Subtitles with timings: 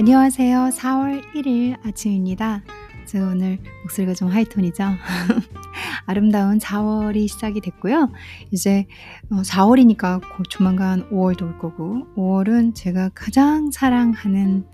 [0.00, 0.70] 안녕하세요.
[0.74, 2.62] 4월 1일 아침입니다.
[3.04, 4.84] 저 오늘 목소리가 좀 하이톤이죠?
[6.06, 8.08] 아름다운 4월이 시작이 됐고요.
[8.52, 8.86] 이제
[9.28, 14.64] 4월이니까 어, 조만간 5월도 올 거고 5월은 제가 가장 사랑하는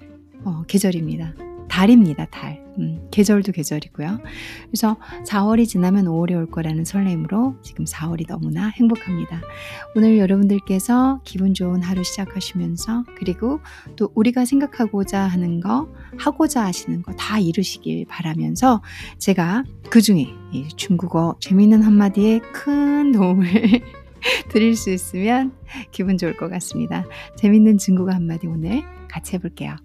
[0.45, 1.33] 어, 계절입니다.
[1.69, 2.63] 달입니다, 달.
[2.79, 4.19] 음, 계절도 계절이고요.
[4.67, 4.97] 그래서
[5.29, 9.41] 4월이 지나면 5월이 올 거라는 설렘으로 지금 4월이 너무나 행복합니다.
[9.95, 13.61] 오늘 여러분들께서 기분 좋은 하루 시작하시면서 그리고
[13.95, 15.89] 또 우리가 생각하고자 하는 거,
[16.19, 18.83] 하고자 하시는 거 다 이루시길 바라면서
[19.19, 20.27] 제가 그 중에
[20.77, 23.47] 중국어 재미있는 한마디에 큰 도움을
[24.51, 25.53] 드릴 수 있으면
[25.91, 27.05] 기분 좋을 것 같습니다.
[27.37, 29.77] 재밌는 중국어 한마디 오늘 같이 해볼게요.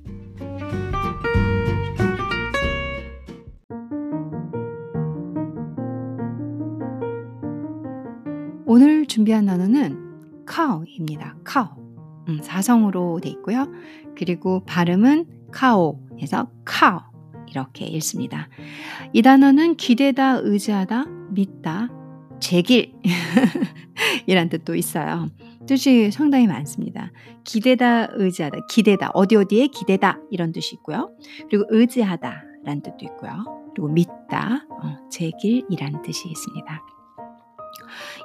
[9.20, 11.36] 준비한 단어는 카오입니다.
[11.44, 11.76] 카오.
[12.30, 13.68] 음, 사성으로 돼 있고요.
[14.16, 17.02] 그리고 발음은 카오에서 카오
[17.50, 18.48] 이렇게 읽습니다.
[19.12, 21.90] 이 단어는 기대다, 의지하다, 믿다,
[22.40, 22.94] 제길
[24.26, 25.28] 이란 뜻도 있어요.
[25.68, 27.12] 뜻이 상당히 많습니다.
[27.44, 31.14] 기대다, 의지하다, 기대다, 어디 어디에 기대다 이런 뜻이 있고요.
[31.50, 33.72] 그리고 의지하다 라는 뜻도 있고요.
[33.76, 36.99] 그리고 믿다, 어, 제길이란 뜻이 있습니다.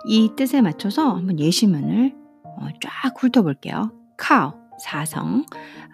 [0.06, 2.14] 이 뜻에 맞춰서 한번 예시문을
[2.44, 3.90] 어, 쫙 훑어볼게요.
[4.20, 5.44] cow, 사성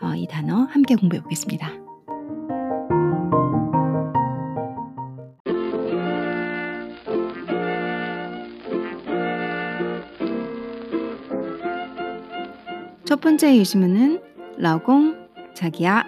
[0.02, 1.70] 어, 이 단어 함께 공부해 보겠습니다.
[13.04, 14.22] 첫 번째 예시문은
[14.58, 16.04] 라공 자기야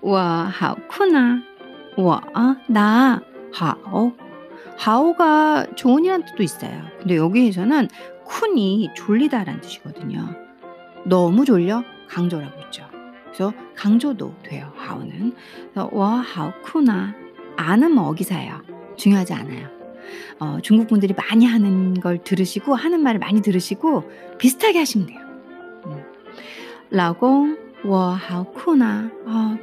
[0.00, 1.42] 와 하쿠나
[1.96, 3.20] 와나
[3.52, 4.12] 하오
[5.16, 6.82] 가 좋은이란 뜻도 있어요.
[6.98, 7.88] 근데 여기에서는
[8.24, 10.34] 쿤이 졸리다라는 뜻이거든요.
[11.04, 12.86] 너무 졸려 강조라고 있죠.
[13.24, 14.72] 그래서 강조도 돼요.
[14.76, 15.34] 하오는.
[15.92, 17.14] 와 하오 쿠나
[17.56, 18.62] 아는 뭐 어기사예요.
[18.96, 19.68] 중요하지 않아요.
[20.38, 25.20] 어, 중국 분들이 많이 하는 걸 들으시고 하는 말을 많이 들으시고 비슷하게 하시면 돼요.
[25.86, 26.04] 음.
[26.90, 29.58] 라공 와 하오 쿠나 아,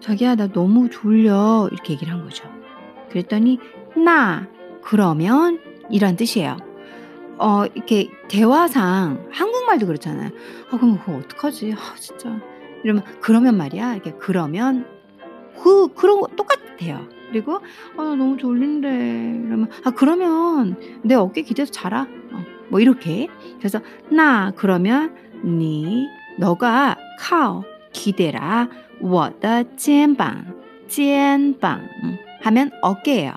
[0.00, 2.44] 자기야 나 너무 졸려 이렇게 얘기를 한 거죠.
[3.10, 3.58] 그랬더니
[4.03, 4.47] 나
[4.83, 5.59] 그러면
[5.89, 6.57] 이란 뜻이에요.
[7.37, 10.29] 어 이렇게 대화상 한국말도 그렇잖아요.
[10.71, 11.73] 아 그럼 그거 어떡하지?
[11.73, 12.39] 아 진짜
[12.83, 13.95] 이러면 그러면 말이야.
[13.95, 14.87] 이렇게 그러면
[15.61, 17.07] 그 그런 거 똑같아요.
[17.29, 17.55] 그리고
[17.97, 18.87] 아 너무 졸린데
[19.47, 22.07] 이러면 아 그러면 내 어깨 기대서 자라.
[22.31, 23.79] 어, 뭐 이렇게 그래서
[24.09, 26.07] 나 그러면 니
[26.37, 28.69] 너가 카오 기대라
[29.01, 30.45] 我的肩膀
[30.87, 31.81] 肩膀
[32.41, 33.33] 하면 어깨예요.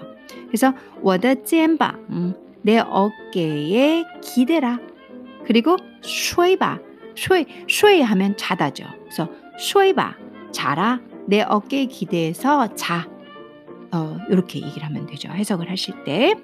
[0.49, 0.73] 그래서
[1.03, 4.79] 我的肩膀내 어깨에 기대라.
[5.45, 6.79] 그리고 쉬바
[7.15, 8.85] 쉬, 쉬 하면 자다죠.
[9.05, 9.29] 그래서
[9.59, 10.17] 쉬바
[10.53, 11.01] 자라.
[11.27, 13.09] 내 어깨에 기대서 자.
[13.91, 15.31] 어, 이렇게 얘기를 하면 되죠.
[15.31, 16.35] 해석을 하실 때.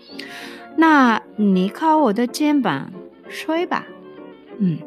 [0.77, 2.91] 那你靠我的肩膀
[3.29, 3.85] 睡吧.
[4.61, 4.81] 음.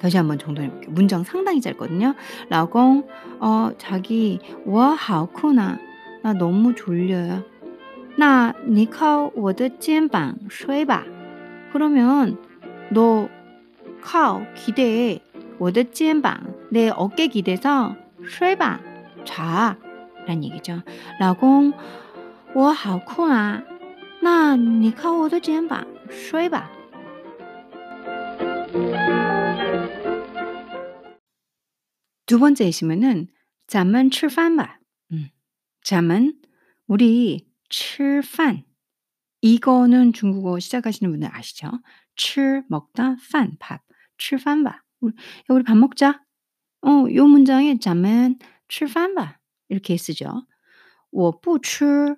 [0.00, 0.90] 다시 한번 정돈해 볼게요.
[0.90, 2.14] 문장 상당히 짧거든요.
[2.48, 3.06] 라공,
[3.40, 5.78] 어, 자기, 와, 하오쿠나.
[6.22, 7.44] 나 너무 졸려요.
[8.18, 11.04] 那你靠我的肩膀睡吧.
[11.72, 12.36] 그러면
[12.90, 13.28] 너
[14.00, 15.20] 靠 기대에
[15.58, 18.80] 我的肩膀내 어깨 기대서 睡吧.
[19.24, 19.76] 자.
[20.26, 20.82] 라는 얘기죠.
[21.18, 21.72] 라공
[22.54, 23.64] 我好困啊.
[24.22, 26.70] 那你靠我的肩膀睡吧.
[32.26, 33.28] 두 번째 예시문은
[33.66, 34.78] 咱们吃饭吧.
[35.12, 35.30] 음.
[35.82, 36.34] 咱们
[36.86, 38.64] 우리 吃饭
[39.40, 41.70] 이거는 중국어 시작하시는 분들 아시죠?
[42.16, 43.82] 吃 먹다, 饭 밥.
[44.16, 44.84] 吃饭吧.
[45.00, 45.12] 우리,
[45.48, 46.22] 우리 밥 먹자.
[46.82, 48.38] 어, 요 문장에 咱们
[48.68, 49.40] 吃饭吧.
[49.68, 50.46] 이렇게 쓰죠.
[51.10, 52.16] 我不吃,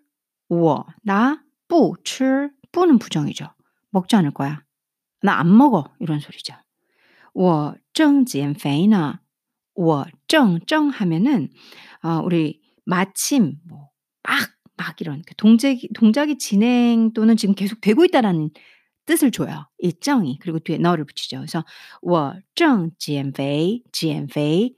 [0.48, 3.48] 我나不吃, 不는 부정이죠.
[3.91, 4.62] 먹지 않을 거야.
[5.22, 5.92] 나 안 먹어.
[5.98, 6.54] 이런 소리죠.
[7.33, 9.21] 我正减肥呢.
[9.74, 11.50] 我正正 하면은
[12.03, 13.90] 어, 우리 마침 뭐
[14.78, 18.50] 막 이런 그 동작이, 동작이 진행 또는 지금 계속 되고 있다라는
[19.06, 19.68] 뜻을 줘요.
[19.79, 21.38] 일정이 그리고 뒤에 너를 붙이죠.
[21.38, 21.66] 그래서
[22.02, 24.76] 我正 GMV, GMV.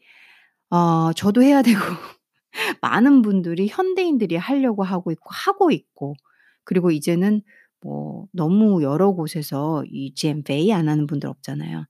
[0.69, 1.79] 어, 저도 해야 되고
[2.81, 6.15] 많은 분들이 현대인들이 하려고 하고 있고 하고 있고
[6.63, 7.41] 그리고 이제는
[7.81, 11.85] 뭐 너무 여러 곳에서 이 GMV 안 하는 분들 없잖아요.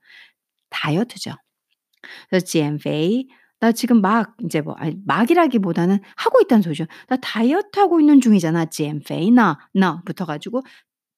[0.69, 1.31] 다이어트죠.
[2.29, 3.29] 그래서 GMV
[3.62, 6.86] 나 지금 막 이제 뭐 아니 막이라기보다는 하고 있다는 소리죠.
[7.08, 8.66] 나 다이어트 하고 있는 중이잖아.
[8.66, 9.56] 减肥呢?
[9.74, 10.62] 너 붙어 가지고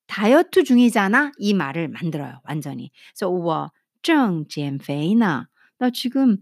[0.08, 1.32] 다이어트 중이잖아.
[1.38, 2.41] 이 말을 만들어요.
[2.44, 2.91] 완전히.
[3.14, 3.70] 그래서 我
[4.02, 5.47] 正减肥呢.
[5.79, 6.38] 나 지금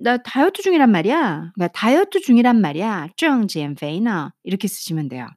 [0.00, 3.08] "나 다이어트 중이란 말이야." 그러니까 "다이어트 중이란 말이야.
[3.16, 5.28] 正减肥呢." 이렇게 쓰시면 돼요.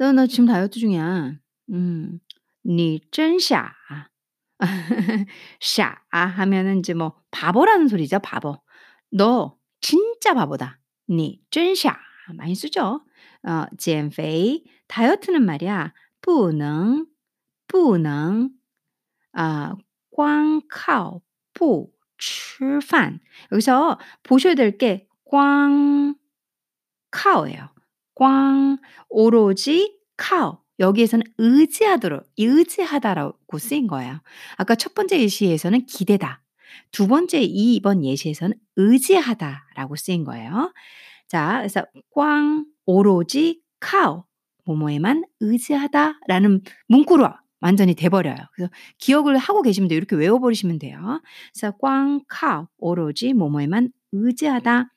[0.00, 1.34] "어 나 지금 다이어트 중이야."
[1.70, 2.20] 음.
[2.66, 4.15] "你真傻." "
[5.60, 8.58] 傻" 하면은 인제 뭐 바보라는 소리죠, 바보.
[9.10, 10.78] "너 진짜 바보다.
[11.10, 11.98] 你真傻."
[12.36, 13.04] 많이 쓰죠.
[13.44, 15.92] 어 减肥 다이어트는 말이야
[16.22, 17.06] 不能
[17.66, 18.50] 不能
[19.32, 19.76] 아
[20.10, 21.22] 光靠
[21.54, 23.20] 不吃饭
[23.52, 26.14] 여기서 보셔야 될 게 꽝
[27.10, 27.70] 靠예요.
[28.14, 28.78] 꽝
[29.08, 34.19] 오로지 靠 여기에서는 의지하도록, 의지하다라고 쓰인 거예요.
[34.57, 36.41] 아까 첫 번째 예시에서는 기대다.
[36.91, 40.73] 두 번째 이번 예시에서는 의지하다라고 쓰인 거예요.
[41.27, 41.83] 자, 그래서
[42.15, 44.25] 꽝, 오로지, 카오,
[44.65, 47.29] 모모에만 의지하다라는 문구로
[47.59, 48.35] 완전히 돼버려요.
[48.53, 49.97] 그래서 기억을 하고 계시면 돼요.
[49.97, 51.21] 이렇게 외워버리시면 돼요.
[51.53, 54.89] 그래서 꽝, 카오, 오로지, 모모에만 의지하다.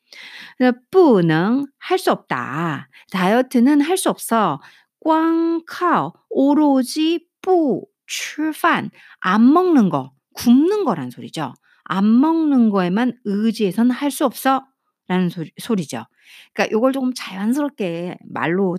[0.58, 2.88] 그래서 뿌능 할 수 없다.
[3.12, 4.60] 다이어트는 할 수 없어.
[5.04, 11.54] 꽝카오 오로지 뿌 출판 안 먹는 거 굶는 거란 소리죠.
[11.84, 14.64] 안 먹는 거에만 의지해선 할 수 없어
[15.08, 16.04] 라는 소리, 소리죠.
[16.54, 18.76] 그러니까 이걸 조금 자연스럽게 말로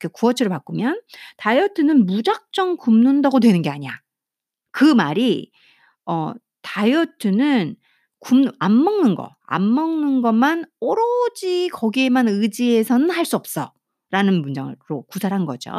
[0.00, 1.00] 이렇게 구어체로 바꾸면
[1.36, 3.92] 다이어트는 무작정 굶는다고 되는 게 아니야.
[4.72, 5.50] 그 말이
[6.06, 6.32] 어
[6.62, 7.76] 다이어트는
[8.20, 13.72] 굶 안 먹는 거, 안 먹는 것만 오로지 거기에만 의지해서는 할 수 없어.
[14.13, 15.71] 라는 문장으로 구사를 한 거죠.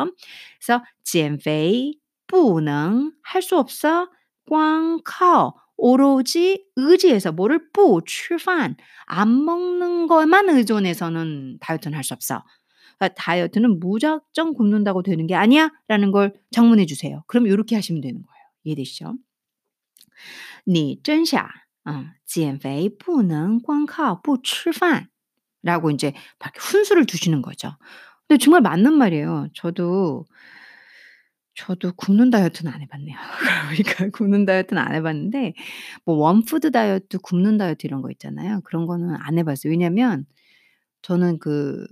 [0.60, 4.08] 그래서 减肥不能 할 수 없어
[4.46, 8.76] 光靠 오로지 의지해서 뭐를 不吃饭
[9.06, 12.44] 안 먹는 것만 의존해서는 다이어트는 할 수 없어.
[12.98, 17.24] 그러니까 다이어트는 무작정 굶는다고 되는 게 아니야라는 걸 장문해 주세요.
[17.26, 18.44] 그럼 요렇게 하시면 되는 거예요.
[18.64, 19.14] 이해되시죠?
[20.66, 21.50] 你真傻.
[21.84, 25.08] 어 减肥不能光靠不吃饭
[25.62, 27.72] 라고 인제 막 훈수를 두시는 거죠.
[28.27, 29.47] 근데 정말 맞는 말이에요.
[29.53, 30.25] 저도
[31.55, 33.15] 저도 굶는 다이어트는 안 해 봤네요.
[33.77, 35.53] 그러니까 굶는 다이어트는 안 해 봤는데
[36.05, 38.61] 뭐 원푸드 다이어트, 굶는 다이어트 이런 거 있잖아요.
[38.65, 39.71] 그런 거는 안 해 봤어요.
[39.71, 40.25] 왜냐면
[41.03, 41.87] 저는 그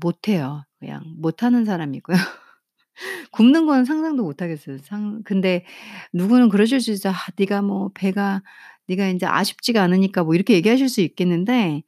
[0.00, 0.64] 못 해요.
[0.80, 2.16] 그냥 못하는 사람이고요.
[3.32, 4.78] 굶는 건 상상도 못 하겠어요.
[4.78, 5.64] 상 근데
[6.12, 7.12] 누구는 그러실 수 있어요.
[7.14, 8.42] "아 네가 뭐 배가
[8.88, 11.82] 네가 인제 아쉽지가 않으니까." 뭐 이렇게 얘기하실 수 있겠는데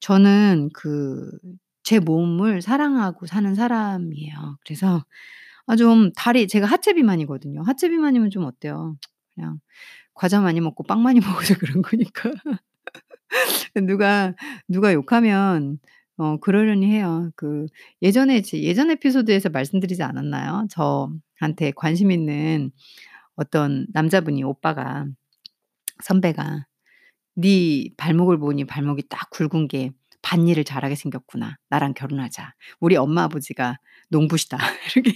[0.00, 1.30] 저는 그
[1.90, 4.58] 제 몸을 사랑하고 사는 사람이에요.
[4.64, 5.04] 그래서
[5.66, 7.62] 아 좀 다리 제가 하체 비만이거든요.
[7.64, 8.96] 하체 비만이면 좀 어때요?
[9.34, 9.60] 그냥
[10.14, 11.20] 과자 많이 먹고 빵 많이
[11.54, 12.30] 먹어서 그런 거니까.
[13.86, 14.34] 누가
[14.68, 15.78] 누가 욕하면
[16.16, 17.30] 어 그러려니 해요.
[17.36, 17.66] 그
[18.02, 20.66] 예전에 제 예전 에피소드에서 말씀드리지 않았나요?
[20.70, 22.70] 저한테 관심 있는
[23.36, 25.06] 어떤 남자분이 오빠가
[26.04, 26.66] 선배가
[27.36, 31.56] "네 발목을 보니 발목이 딱 굵은 게 밭일을 잘하게 생겼구나.
[31.70, 32.54] 나랑 결혼하자.
[32.80, 33.76] 우리 엄마 아버지가
[34.10, 34.58] 농부시다."
[34.96, 35.12] 이렇게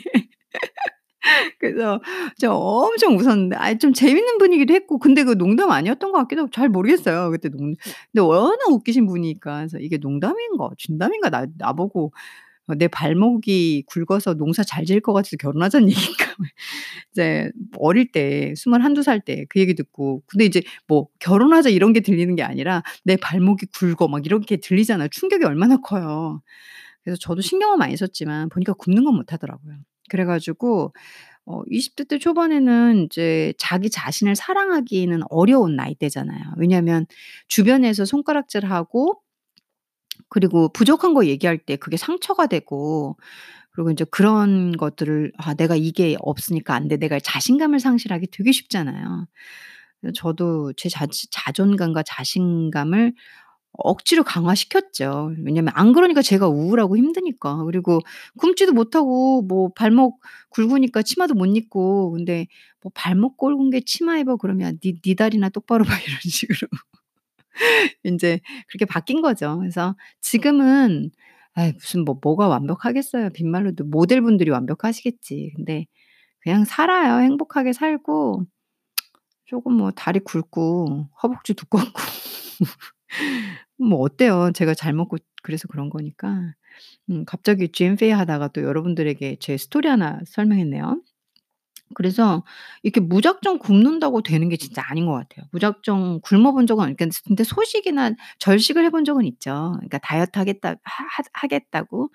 [1.60, 2.00] 그래서
[2.38, 6.50] 저 엄청 웃었는데 아이 좀 재밌는 분이기도 했고 근데 그 농담 아니었던 것 같기도 하고
[6.52, 7.30] 잘 모르겠어요.
[7.30, 7.74] 그때 농
[8.12, 12.12] 근데 워낙 웃기신 분이니까 그래서 이게 농담인가 진담인가 나 나보고
[12.68, 16.26] 어 "내 발목이 굵어서 농사 잘 지을 것 같아서 결혼하자는 얘기인가."
[17.12, 22.82] 이제 어릴 때21-22살때 그 얘기 듣고 근데 이제 뭐 "결혼하자." 이런 게 들리는 게 아니라
[23.04, 25.08] "내 발목이 굵어." 막 이렇게 들리잖아요.
[25.10, 26.42] 충격이 얼마나 커요.
[27.04, 29.76] 그래서 저도 신경은 많이 썼지만 보니까 굶는 건 못 하더라고요.
[30.10, 30.92] 그래 가지고
[31.46, 36.54] 어 20대 때 초반에는 인제 자기 자신을 사랑하기는 어려운 나이대잖아요.
[36.58, 37.06] 왜냐하면
[37.48, 39.20] 주변에서 손가락질하고
[40.28, 43.16] 그리고 부족한 거 얘기할 때 그게 상처가 되고
[43.74, 49.26] 그리고 인제 그런 것들을 '아 내가 이게 없으니까 안 돼.' 내가 자신감을 상실하기 되게 쉽잖아요.
[50.16, 53.14] 저도 제 자치 자존감과 자신감을
[53.74, 55.32] 억지로 강화시켰죠.
[55.44, 57.64] 왜냐면 안 그러니까 제가 우울하고 힘드니까.
[57.66, 58.00] 그리고
[58.38, 62.46] 굶지도 못하고 뭐 발목 굵으니까 치마도 못 입고 근데
[62.82, 66.68] 뭐 "발목 굵은 게 치마 입어." 그러면 "네 네 다리나 똑바로 봐." 이런 식으로
[68.04, 69.58] 인제 그렇게 바뀐 거죠.
[69.60, 71.10] 그래서 지금은
[71.54, 73.30] 아이 무슨 뭐 뭐가 완벽하겠어요.
[73.30, 75.52] 빈말로도 모델분들이 완벽하시겠지.
[75.56, 75.86] 근데
[76.40, 77.20] 그냥 살아요.
[77.22, 78.44] 행복하게 살고
[79.46, 81.78] 쪼금 뭐 다리 굵고 허벅지 두껍고
[83.78, 84.52] 뭐 어때요?
[84.54, 86.54] 제가 잘 먹고 그래서 그런 거니까.
[87.10, 91.02] 음 갑자기 GMFA 하다가 또 여러분들에게 제 스토리 하나 설명했네요.
[91.94, 92.44] 그래서
[92.82, 95.46] 이렇게 무작정 굶는다고 되는 게 진짜 아닌 것 같아요.
[95.52, 99.72] 무작정 굶어 본 적은 그러니까 근데 소식이나 절식을 해본 적은 있죠.
[99.76, 102.10] 그러니까 다이어트 하겠다 하하 하겠다고.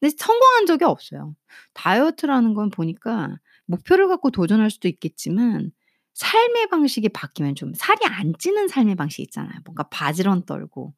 [0.00, 1.34] 근데 성공한 적이 없어요.
[1.74, 3.36] 다이어트라는 건 보니까
[3.66, 5.70] 목표를 갖고 도전할 수도 있겠지만
[6.14, 9.52] 삶의 방식이 바뀌면 좀 살이 안 찌는 삶의 방식 있잖아요.
[9.64, 10.94] 뭔가 바지런 떨고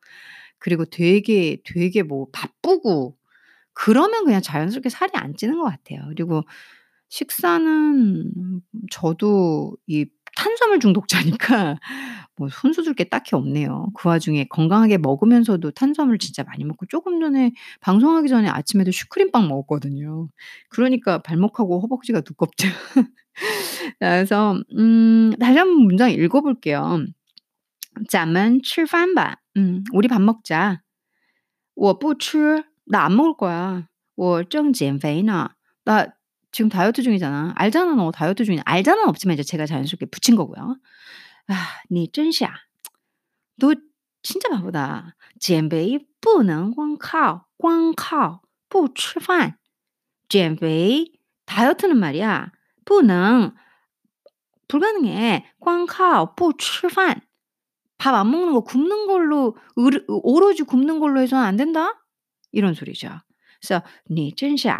[0.59, 3.17] 그리고 되게, 되게 뭐 바쁘고
[3.73, 6.01] 그러면 그냥 자연스럽게 살이 안 찌는 것 같아요.
[6.09, 6.43] 그리고
[7.10, 10.06] 식사는 저도 이
[10.38, 11.78] 탄수화물 중독자니까
[12.38, 13.90] 뭐 손수 둘 게 딱히 없네요.
[13.96, 17.52] 그 와중에 건강하게 먹으면서도 탄수화물 진짜 많이 먹고 조금 전에
[17.82, 20.30] 방송하기 전에 아침에도 슈크림빵 먹었거든요.
[20.70, 22.70] 그러니까 발목하고 허벅지가 두껍죠.
[24.00, 27.06] 그래서 음 다시 한번 문장 읽어 볼게요.
[28.10, 29.38] 咱们吃饭吧.
[29.58, 30.82] 음 우리 밥 먹자.
[31.76, 32.64] 我不吃.
[32.86, 33.88] 나 안 먹을 거야.
[34.16, 35.50] 我正减肥呢.
[35.86, 36.08] 나
[36.56, 37.54] 지금 다이어트 중이잖아.
[37.56, 38.62] 알잖아 너 다이어트 중이야.
[38.66, 40.78] 알잖아는 없지만 이제 제가 자연스럽게 붙인 거고요.
[41.48, 41.54] 아,
[41.92, 42.54] 你真傻.
[43.58, 43.74] 너
[44.22, 45.16] 진짜 바보다.
[45.40, 49.58] 减肥不能光靠光靠不吃饭.
[50.30, 51.12] 减肥
[51.46, 52.52] 다이어트는 말이야.
[52.86, 53.56] 不能
[54.68, 55.46] 불가능해.
[55.60, 57.22] 光靠不吃饭.
[57.98, 62.04] 밥 안 먹는 거 굶는 걸로 으르 오로지 굶는 걸로 해서는 안 된다?
[62.52, 63.10] 이런 소리죠.
[63.62, 64.80] 그래서 你真傻.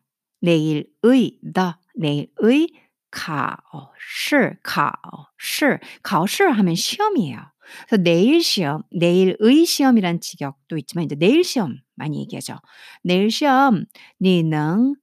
[0.40, 2.68] 내일의 the 내일의
[3.10, 3.56] 考
[3.98, 4.92] 试 考
[5.38, 7.38] 试 考试 하면 시험이에요.
[7.88, 12.56] 그래서 내일 시험, 내일의 시험이란 직역도 있지만 이제 내일 시험 많이 얘기하죠.
[13.02, 13.86] 내일 시험
[14.18, 14.96] 你能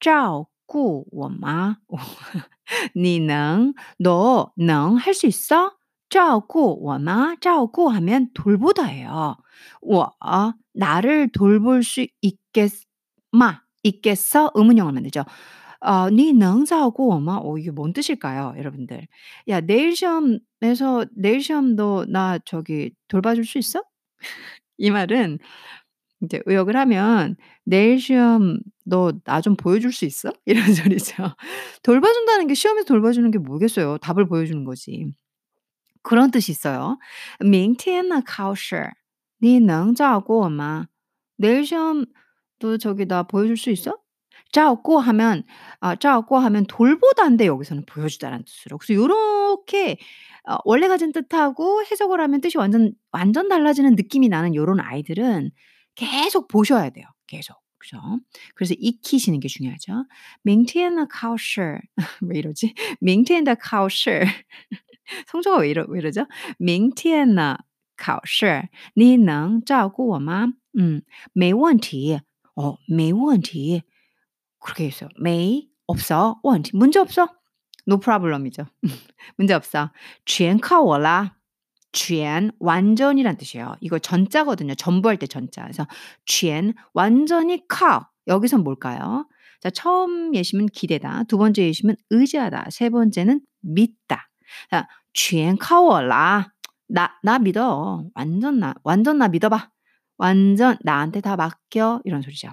[0.00, 1.78] 照顾我吗?
[2.94, 5.72] 你能너能 할 수 있어?
[6.08, 7.36] 照顾我吗?
[7.40, 9.36] 照顾 하면 돌보다예요.
[9.82, 10.12] 我
[10.74, 14.50] 나를 돌볼 수 있겠마 있겠어?
[14.54, 15.24] 의문형을 만들죠.
[15.82, 17.40] 어, 你能照顾我吗?
[17.42, 19.06] 어, 이게 뭔 뜻일까요, 여러분들?
[19.48, 23.82] 야, 내일 시험에서 내일 시험 너 나 저기 돌봐줄 수 있어?
[24.78, 25.38] 이 말은
[26.22, 31.14] 이제 의역을 하면 "내일 시험 너 나 좀 보여줄 수 있어?" 이런 소리죠.
[31.82, 33.98] 돌봐준다는 게 시험에서 돌봐주는 게 뭐겠어요.
[33.98, 35.14] 답을 보여주는 거지.
[36.02, 36.98] 그런 뜻이 있어요.
[37.40, 38.90] 明天的考试
[39.38, 40.88] 你能照顾我吗?
[41.38, 42.06] 내일 시험
[42.64, 43.96] 너 저기 나 보여줄 수 있어?
[44.52, 45.44] 照顾 하면
[45.80, 48.78] 아 照顾 하면 돌보다인데 여기서는 보여주다라는 뜻으로.
[48.78, 49.98] 그래서 요렇게
[50.48, 55.50] 어 원래 가진 뜻하고 해석을 하면 뜻이 완전 완전 달라지는 느낌이 나는 요런 아이들은
[55.94, 57.06] 계속 보셔야 돼요.
[57.26, 57.56] 계속.
[57.78, 57.98] 그죠?
[58.54, 60.04] 그래서 익히시는 게 중요하죠.
[60.42, 61.80] 明天的考试
[62.20, 62.74] 왜 이러지?
[63.00, 64.22] 明天的考试
[65.28, 66.26] 성조가 왜 이러 왜 이러죠?
[66.58, 67.64] 明天的
[67.96, 70.52] 考试你能照顾我吗?
[70.78, 71.02] 음.
[71.32, 72.20] 没问题.
[72.56, 73.82] 어, 没问题.
[74.58, 75.08] 그렇게 했어요.
[75.16, 76.38] 没 없어.
[76.42, 77.28] 问题 문제 없어.
[77.88, 78.66] no problem이죠.
[79.36, 79.90] 문제 없어.
[80.24, 81.36] 全靠我啦.
[81.92, 83.74] 全 완전이란 뜻이에요.
[83.80, 84.74] 이거 전자거든요.
[84.74, 85.62] 전부할 때 전자.
[85.62, 85.86] 그래서
[86.24, 88.06] 全 완전히靠.
[88.26, 89.26] 여기선 뭘까요?
[89.60, 91.24] 자, 처음 예시면 기대다.
[91.24, 92.68] 두 번째 예시면 의지하다.
[92.70, 94.28] 세 번째는 믿다.
[94.70, 96.52] 자, 全靠我啦.
[96.86, 98.04] 나, 나 믿어.
[98.14, 99.70] 완전 나, 완전 나 믿어봐.
[100.18, 102.02] 완전 나한테 다 맡겨.
[102.04, 102.50] 이런 소리죠.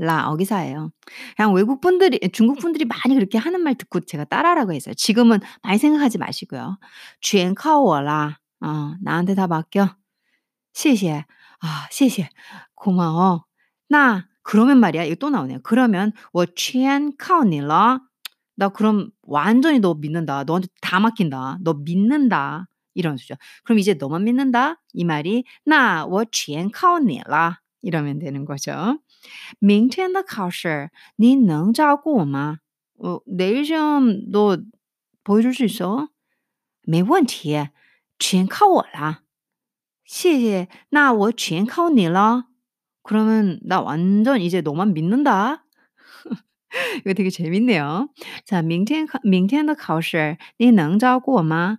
[0.00, 0.92] 라 어기사예요.
[1.36, 4.94] 그냥 외국 분들이 중국 분들이 많이 그렇게 하는 말 듣고 제가 따라하라고 했어요.
[4.94, 6.78] 지금은 많이 생각하지 마시고요.
[7.20, 8.38] 全靠我啦.
[8.60, 9.96] 어, 나한테 다 맡겨.
[10.72, 11.24] 谢谢.
[11.60, 12.28] 아, 谢谢.
[12.76, 13.44] 고마워.
[13.88, 15.02] 나 그러면 말이야.
[15.04, 15.58] 이거 또 나오네요.
[15.64, 17.98] 그러면 我全靠你了.
[18.54, 20.44] 나 그럼 완전히 너 믿는다.
[20.44, 21.58] 너한테 다 맡긴다.
[21.62, 22.66] 너 믿는다.
[22.94, 23.34] 이런 소리죠.
[23.64, 24.82] 그럼 이제 너만 믿는다?
[24.94, 27.60] 이 말이 那我全靠你了.
[27.82, 28.98] 이러면 되는 거죠.
[29.60, 32.58] 明天的考试你能照顾我吗?
[32.98, 34.58] 어, 내일 시험 너
[35.24, 36.08] 보여줄 수 있어?
[36.82, 37.68] 没问题,
[38.18, 39.22] 全靠我啦.
[40.04, 42.46] 谢谢.那我全靠你了.
[43.02, 45.64] 그러면 나 완전 이제 너만 믿는다.
[47.04, 48.08] 이거 되게 재밌네요.
[48.44, 51.78] 자, 明天明天的考试你能照顾我吗?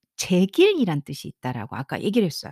[0.27, 2.51] 제길이란 뜻이 있다라고 아까 얘기를 했어요.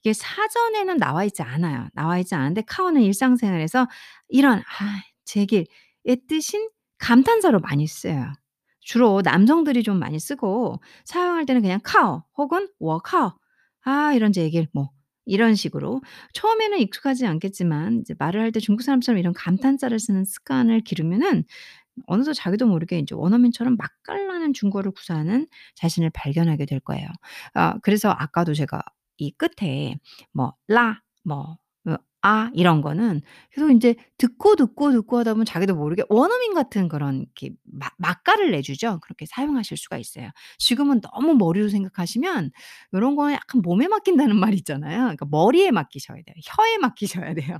[0.00, 1.88] 이게 사전에는 나와 있지 않아요.
[1.94, 3.88] 나와 있지 않은데 카오는 일상생활에서
[4.28, 5.66] 이런 아 제길의
[6.28, 6.68] 뜻인
[6.98, 8.32] 감탄사로 많이 쓰여요.
[8.80, 13.32] 주로 남성들이 좀 많이 쓰고 사용할 때는 그냥 카오 혹은 워카오
[13.84, 14.90] 아 이런 제길 뭐
[15.24, 16.02] 이런 식으로
[16.34, 21.44] 처음에는 익숙하지 않겠지만 이제 말을 할 때 중국 사람처럼 이런 감탄사를 쓰는 습관을 기르면은
[22.06, 25.46] 어느새 자기도 모르게 인제 원어민처럼 맛깔나는 중국어를 구사하는
[25.76, 27.06] 자신을 발견하게 될 거예요.
[27.54, 28.82] 아 그래서 아까도 제가
[29.18, 29.96] 이 끝에
[30.32, 31.58] 뭐 라뭐어
[32.24, 37.22] 아 이런 거는 계속 인제 듣고, 듣고, 듣고 하다 보면 자기도 모르게 원어민 같은 그런
[37.22, 39.00] 이렇게 맛 맛깔을 내주죠.
[39.02, 40.30] 그렇게 사용하실 수가 있어요.
[40.58, 42.52] 지금은 너무 머리로 생각하시면
[42.94, 44.98] 요런 거는 약간 몸에 맡긴다는 말이 있잖아요.
[45.00, 46.34] 그러니까 머리에 맡기셔야 돼요.
[46.44, 47.58] 혀에 맡기셔야 돼요.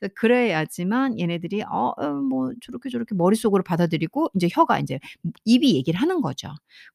[0.00, 5.00] 그 그래야지만 얘네들이 어 어 뭐 저렇게, 저렇게 머릿속으로 받아들이고 인제 혀가 인제
[5.44, 6.48] 입이 얘기를 하는 거죠.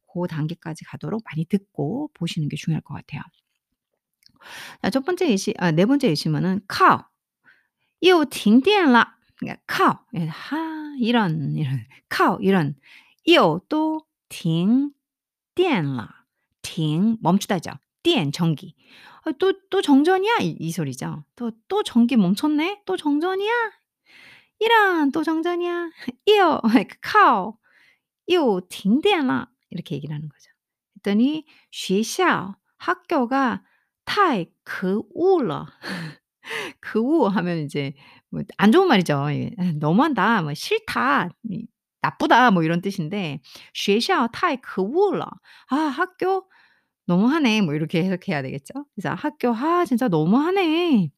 [0.05, 3.21] 고 단계까지 가도록 많이 듣고 보시는 게 중요할 것 같아요.
[4.81, 7.08] 자 첫 번째 예시 아 네 번째 예시문은 "靠
[8.00, 12.74] 又停电了." 그러니까 "靠" 예 하 이런, 이런 靠 이런
[13.26, 14.92] 又 또 停
[15.54, 16.08] 电了
[16.62, 17.72] 停 멈추다죠.
[18.02, 18.74] 电 전기.
[19.24, 21.24] 아 "또 또 정전이야?" 이 이 소리죠.
[21.36, 22.82] "또 또 전기 멈췄네?
[22.86, 23.52] 또 정전이야?
[24.60, 25.90] 이런 또 정전이야?"
[26.26, 26.60] 又
[27.02, 27.58] 靠
[28.26, 30.50] 又停电了 이렇게 얘기를 하는 거죠.
[31.02, 33.62] 그랬더니 学校 학교가
[34.04, 35.66] 太可恶了.
[36.80, 37.94] 可恶 하면 이제
[38.30, 39.26] 뭐 안 좋은 말이죠.
[39.32, 39.50] 예.
[39.58, 41.66] 아 "너무한다." 뭐 "싫다." 이
[42.02, 43.40] "나쁘다." 뭐 이런 뜻인데
[43.74, 45.26] 学校太可恶了.
[45.70, 46.44] 아 학교
[47.06, 47.62] 너무하네.
[47.62, 48.74] 뭐 이렇게 해석해야 되겠죠.
[48.94, 51.10] 그래서 학교 아 진짜 너무하네.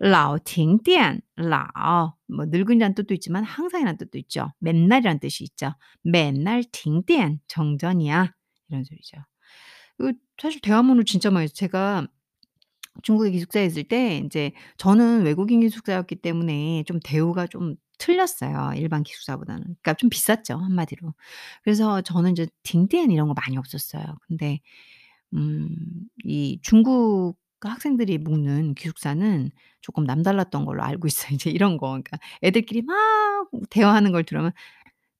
[0.00, 4.52] 老停电老뭐 늙은이란 뜻도 있지만 항상이라는 뜻도 있죠.
[4.60, 5.74] 맨날이라는 뜻이 있죠.
[6.02, 8.32] 맨날 停电 정전이야.
[8.68, 9.18] 이런 소리죠.
[9.98, 12.06] 그 사실 대화문을 진짜 많이 해서 제가
[13.02, 19.62] 중국에 기숙사에 있을 때 인제 저는 외국인 기숙사였기 때문에 좀 대우가 좀 틀렸어요, 일반 기숙사보다는.
[19.64, 21.14] 그러니까 좀 비쌌죠, 한마디로.
[21.64, 24.04] 그래서 저는 이제 停电 이런 거 많이 없었어요.
[24.28, 24.60] 근데
[25.34, 25.68] 음
[26.24, 31.34] 이 중국 학생들이 묵는 기숙사는 조금 남달랐던 걸로 알고 있어요.
[31.34, 32.94] 이제 이런 거 그러니까 애들끼리 막
[33.70, 34.52] 대화하는 걸 들으면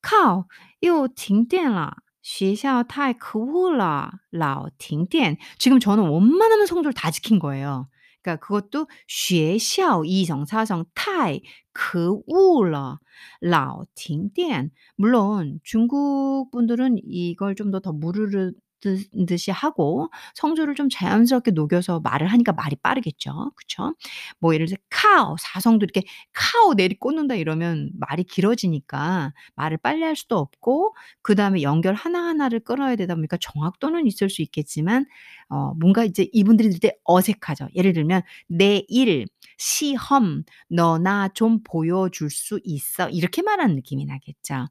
[0.02, 0.46] 靠
[0.82, 1.92] 又停电了.
[2.22, 7.88] 学校太可恶了老停电 지금 저는 웬만하면 성조를 다 지킨 거예요.
[8.22, 11.40] 그러니까 그것도 学校 이성 사성 太
[11.72, 12.98] 可恶了
[13.40, 21.99] 老停电 물론 중국 분들은 이걸 좀 더 더 무르르 듯 듯이 하고 성조를 좀 자연스럽게 녹여서
[22.01, 23.51] 말을 하니까 말이 빠르겠죠.
[23.55, 23.95] 그쵸?
[24.39, 26.01] 뭐 예를 들어서 카오 사성도 이렇게
[26.33, 32.95] 카오 내리꽂는다 이러면 말이 길어지니까 말을 빨리 할 수도 없고 그 다음에 연결 하나하나를 끊어야
[32.95, 35.05] 되다 보니까 정확도는 있을 수 있겠지만
[35.49, 37.69] 어 뭔가 이제 이분들이 들을 때 어색하죠.
[37.75, 39.25] 예를 들면 "내일
[39.57, 44.67] 시험 너나 좀 보여줄 수 있어?" 이렇게 말하는 느낌이 나겠죠.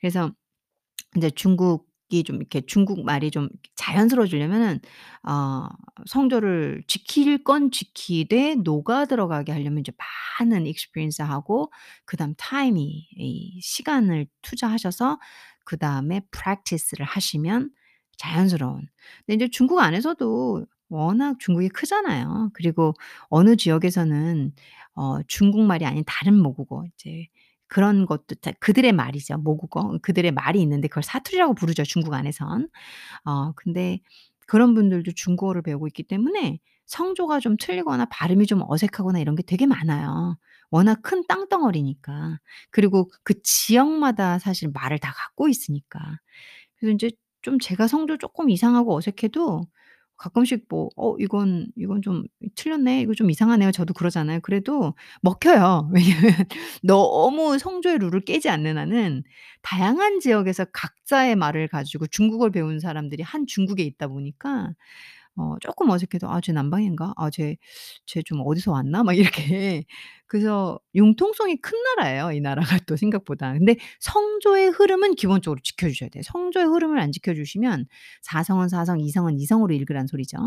[0.00, 0.32] 그래서
[1.16, 1.86] 인제 중국
[2.20, 4.80] 이 좀 이렇게 중국 말이 좀 자연스러워지려면은
[5.28, 5.66] 어
[6.06, 9.92] 성조를 지킬 건 지키되 녹아 들어가게 하려면 이제
[10.40, 11.72] 많은 experience하고
[12.04, 15.18] 그다음 타임이 이 시간을 투자하셔서
[15.64, 17.70] 그다음에 practice를 하시면
[18.18, 18.82] 자연스러운
[19.26, 22.50] 근데 인제 중국 안에서도 워낙 중국이 크잖아요.
[22.52, 22.92] 그리고
[23.30, 24.52] 어느 지역에서는
[24.94, 27.26] 어 중국말이 아닌 다른 모국어 이제
[27.72, 29.98] 그런 것도 다 그들의 말이죠, 모국어.
[30.02, 32.68] 그들의 말이 있는데 그걸 사투리라고 부르죠, 중국 안에선.
[33.26, 34.00] 어 근데
[34.46, 39.66] 그런 분들도 중국어를 배우고 있기 때문에 성조가 좀 틀리거나 발음이 좀 어색하거나 이런 게 되게
[39.66, 40.38] 많아요.
[40.70, 42.38] 워낙 큰 땅덩어리니까.
[42.70, 46.00] 그리고 그 지역마다 사실 말을 다 갖고 있으니까.
[46.78, 47.10] 그래서 인제
[47.42, 49.62] 좀 제가 성조 쪼끔 이상하고 어색해도
[50.22, 52.24] 가끔씩 뭐 '어 이건 이건 좀
[52.56, 53.02] 틀렸네.
[53.02, 54.40] 이거 좀 이상하네요.' 저도 그러잖아요.
[54.42, 55.90] 그래도 먹혀요.
[55.94, 56.34] 왜냐면
[56.82, 59.24] 너무 성조의 룰을 깨지 않는 한은
[59.62, 64.70] 다양한 지역에서 각자의 말을 가지고 중국어를 배운 사람들이 한 중국에 있다 보니까
[65.37, 67.13] 어 쪼끔 어색해도 '아 쟤 남방인가?
[67.17, 67.57] 아 쟤
[68.05, 69.85] 쟤 좀 어디서 왔나?' 막 이렇게
[70.27, 73.53] 그래서 융통성이 큰 나라예요, 이 나라가 또 생각보다.
[73.53, 76.21] 근데 성조의 흐름은 기본적으로 지켜 주셔야 돼요.
[76.25, 77.85] 성조의 흐름을 안 지켜 주시면
[78.23, 80.37] 사성은 사성, 이성은 이성으로 읽으라는 소리죠.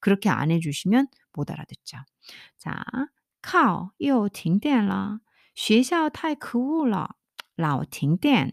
[0.00, 1.98] 그렇게 안 해 주시면 못 알아듣죠.
[2.58, 2.72] 자
[3.42, 5.20] 靠又停电了
[5.54, 7.16] 学校太可恶了
[7.56, 8.52] 老停电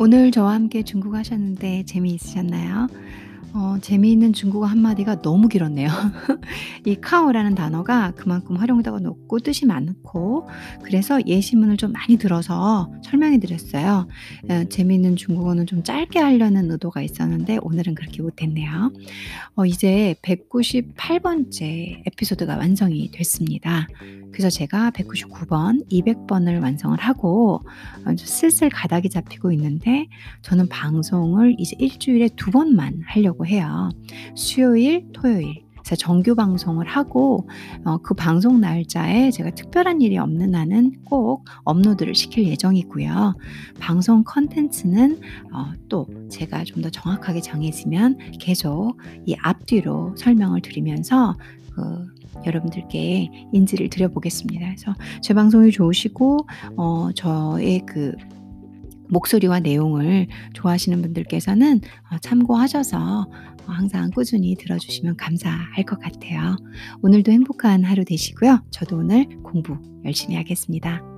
[0.00, 2.86] 오늘 저와 함께 중국어 하셨는데 재미있으셨나요?
[3.54, 5.88] 어 재미있는 중국어 한마디가 너무 길었네요.
[6.84, 10.48] 이 카오라는 단어가 그만큼 활용도가 높고 뜻이 많고
[10.82, 14.06] 그래서 예시문을 좀 많이 들어서 설명해 드렸어요.
[14.50, 18.92] 어 재미있는 중국어는 좀 짧게 하려는 의도가 있었는데 오늘은 그렇게 못했네요.
[19.56, 23.88] 어 이제 198 번째 에피소드가 완성이 됐습니다.
[24.30, 27.62] 그래서 제가 199 번, 200 번을 완성을 하고
[28.04, 30.06] 어 슬슬 가닥이 잡히고 있는데
[30.42, 33.90] 저는 방송을 이제 일 주일에 두 번만 하려고 해요.
[34.34, 35.62] 수요일, 토요일.
[35.88, 37.48] 그래서 정규 방송을 하고
[37.84, 43.34] 어 그 방송 날짜에 제가 특별한 일이 없는 한은 꼭 업로드를 시킬 예정이고요.
[43.80, 45.18] 방송 콘텐츠는
[45.52, 51.36] 어 또 제가 좀 더 정확하게 정해지면 계속 이 앞뒤로 설명을 드리면서
[51.74, 52.06] 그
[52.46, 54.66] 여러분들께 인지를 드려 보겠습니다.
[54.66, 56.46] 그래서 제 방송이 좋으시고
[56.76, 58.12] 어 저의 그
[59.08, 66.56] 목소리와 내용을 좋아하시는 분들께서는 어 참고하셔서 어 항상 꾸준히 들어주시면 감사할 것 같아요.
[67.02, 68.62] 오늘도 행복한 하루 되시고요.
[68.70, 71.17] 저도 오늘 공부 열심히 하겠습니다.